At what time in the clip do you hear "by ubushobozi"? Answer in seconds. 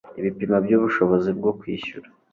0.65-1.29